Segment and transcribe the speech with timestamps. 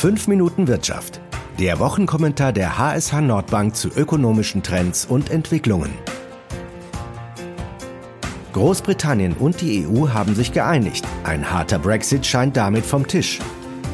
[0.00, 1.20] 5 Minuten Wirtschaft.
[1.58, 5.90] Der Wochenkommentar der HSH Nordbank zu ökonomischen Trends und Entwicklungen.
[8.54, 11.04] Großbritannien und die EU haben sich geeinigt.
[11.24, 13.40] Ein harter Brexit scheint damit vom Tisch.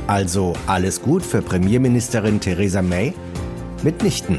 [0.07, 3.13] Also alles gut für Premierministerin Theresa May?
[3.83, 4.39] Mitnichten.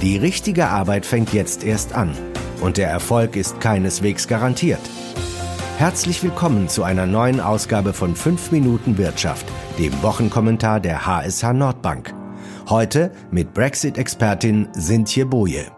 [0.00, 2.12] Die richtige Arbeit fängt jetzt erst an.
[2.62, 4.80] Und der Erfolg ist keineswegs garantiert.
[5.76, 9.44] Herzlich willkommen zu einer neuen Ausgabe von 5 Minuten Wirtschaft,
[9.78, 12.14] dem Wochenkommentar der HSH Nordbank.
[12.68, 15.70] Heute mit Brexit-Expertin Sintje Boje.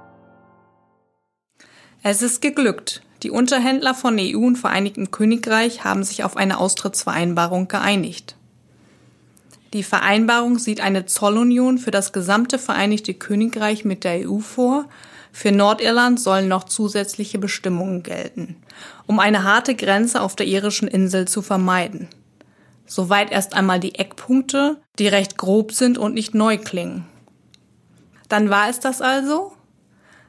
[2.02, 3.02] Es ist geglückt.
[3.24, 8.36] Die Unterhändler von EU und Vereinigtem Königreich haben sich auf eine Austrittsvereinbarung geeinigt.
[9.72, 14.86] Die Vereinbarung sieht eine Zollunion für das gesamte Vereinigte Königreich mit der EU vor
[15.32, 18.56] für Nordirland sollen noch zusätzliche Bestimmungen gelten,
[19.06, 22.08] um eine harte Grenze auf der irischen Insel zu vermeiden.
[22.88, 27.06] Soweit erst einmal die Eckpunkte, die recht grob sind und nicht neu klingen.
[28.28, 29.52] Dann war es das also?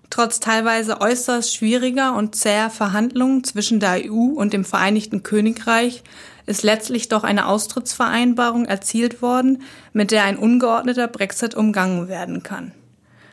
[0.09, 6.03] Trotz teilweise äußerst schwieriger und zäher Verhandlungen zwischen der EU und dem Vereinigten Königreich
[6.45, 9.61] ist letztlich doch eine Austrittsvereinbarung erzielt worden,
[9.93, 12.73] mit der ein ungeordneter Brexit umgangen werden kann.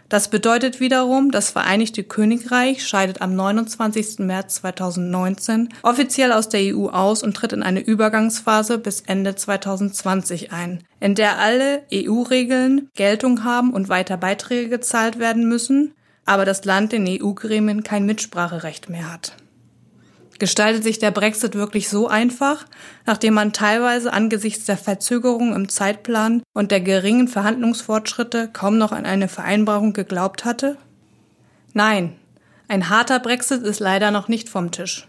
[0.09, 4.21] Das bedeutet wiederum, das Vereinigte Königreich scheidet am 29.
[4.21, 10.53] März 2019 offiziell aus der EU aus und tritt in eine Übergangsphase bis Ende 2020
[10.53, 15.93] ein, in der alle EU-Regeln Geltung haben und weiter Beiträge gezahlt werden müssen,
[16.25, 19.37] aber das Land in EU-Gremien kein Mitspracherecht mehr hat.
[20.39, 22.67] Gestaltet sich der Brexit wirklich so einfach,
[23.06, 29.06] nachdem man teilweise angesichts der Verzögerung im Zeitplan und der geringen Verhandlungsfortschritte kaum noch an
[29.06, 30.77] eine Vereinbarung geglaubt hatte?
[31.73, 32.17] Nein,
[32.69, 35.09] ein harter Brexit ist leider noch nicht vom Tisch.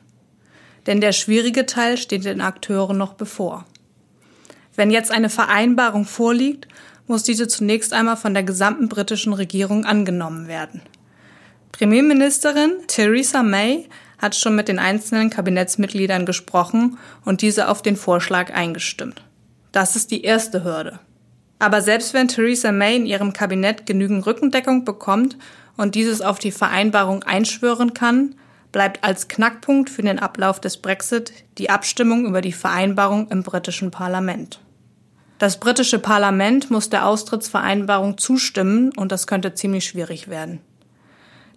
[0.85, 3.65] Denn der schwierige Teil steht den Akteuren noch bevor.
[4.75, 6.67] Wenn jetzt eine Vereinbarung vorliegt,
[7.07, 10.81] muss diese zunächst einmal von der gesamten britischen Regierung angenommen werden.
[11.71, 18.53] Premierministerin Theresa May hat schon mit den einzelnen Kabinettsmitgliedern gesprochen und diese auf den Vorschlag
[18.53, 19.21] eingestimmt.
[19.71, 20.99] Das ist die erste Hürde.
[21.59, 25.37] Aber selbst wenn Theresa May in ihrem Kabinett genügend Rückendeckung bekommt
[25.75, 28.35] und dieses auf die Vereinbarung einschwören kann,
[28.71, 33.91] bleibt als Knackpunkt für den Ablauf des Brexit die Abstimmung über die Vereinbarung im britischen
[33.91, 34.59] Parlament.
[35.39, 40.59] Das britische Parlament muss der Austrittsvereinbarung zustimmen und das könnte ziemlich schwierig werden.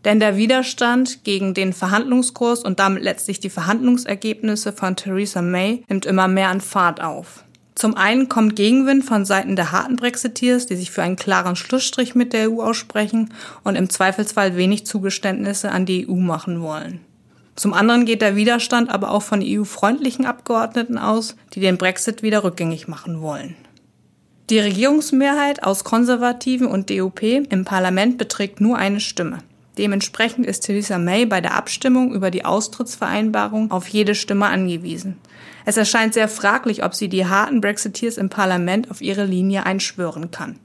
[0.04, 6.06] Denn der Widerstand gegen den Verhandlungskurs und damit letztlich die Verhandlungsergebnisse von Theresa May nimmt
[6.06, 7.44] immer mehr an Fahrt auf.
[7.74, 12.14] Zum einen kommt Gegenwind von Seiten der harten Brexiteers, die sich für einen klaren Schlussstrich
[12.14, 13.32] mit der EU aussprechen
[13.64, 17.00] und im Zweifelsfall wenig Zugeständnisse an die EU machen wollen.
[17.56, 22.42] Zum anderen geht der Widerstand aber auch von EU-freundlichen Abgeordneten aus, die den Brexit wieder
[22.42, 23.54] rückgängig machen wollen.
[24.50, 29.38] Die Regierungsmehrheit aus Konservativen und DUP im Parlament beträgt nur eine Stimme.
[29.78, 35.16] Dementsprechend ist Theresa May bei der Abstimmung über die Austrittsvereinbarung auf jede Stimme angewiesen.
[35.64, 40.30] Es erscheint sehr fraglich, ob sie die harten Brexiteers im Parlament auf ihre Linie einschwören
[40.30, 40.58] kann.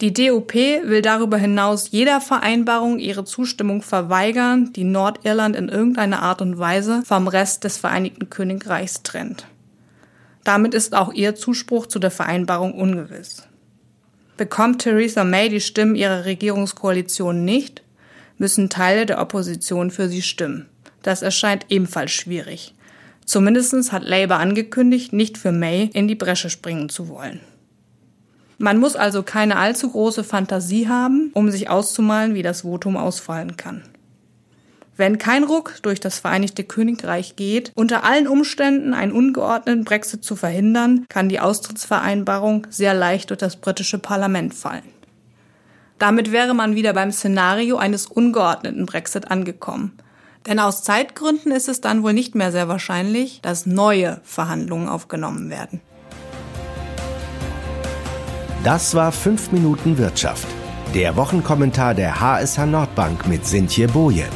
[0.00, 6.42] Die DOP will darüber hinaus jeder Vereinbarung ihre Zustimmung verweigern, die Nordirland in irgendeiner Art
[6.42, 9.46] und Weise vom Rest des Vereinigten Königreichs trennt.
[10.44, 13.46] Damit ist auch ihr Zuspruch zu der Vereinbarung ungewiss.
[14.36, 17.81] Bekommt Theresa May die Stimmen ihrer Regierungskoalition nicht,
[18.42, 20.66] müssen Teile der Opposition für sie stimmen.
[21.02, 22.74] Das erscheint ebenfalls schwierig.
[23.24, 27.38] Zumindest hat Labour angekündigt, nicht für May in die Bresche springen zu wollen.
[28.58, 33.56] Man muss also keine allzu große Fantasie haben, um sich auszumalen, wie das Votum ausfallen
[33.56, 33.82] kann.
[34.96, 40.34] Wenn kein Ruck durch das Vereinigte Königreich geht, unter allen Umständen einen ungeordneten Brexit zu
[40.34, 45.01] verhindern, kann die Austrittsvereinbarung sehr leicht durch das britische Parlament fallen.
[46.02, 49.92] Damit wäre man wieder beim Szenario eines ungeordneten Brexit angekommen.
[50.48, 55.48] Denn aus Zeitgründen ist es dann wohl nicht mehr sehr wahrscheinlich, dass neue Verhandlungen aufgenommen
[55.48, 55.80] werden.
[58.64, 60.48] Das war 5 Minuten Wirtschaft.
[60.92, 64.26] Der Wochenkommentar der HSH Nordbank mit Sintje Boje.